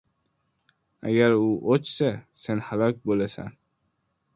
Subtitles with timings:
[1.11, 2.11] Agar u o‘chsa—
[2.47, 3.59] sen halok bo‘lasan.